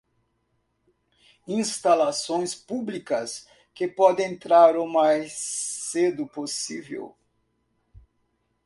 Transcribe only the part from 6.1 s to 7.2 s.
possível